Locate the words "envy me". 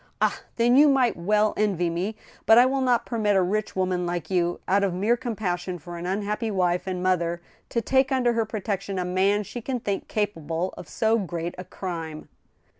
1.55-2.15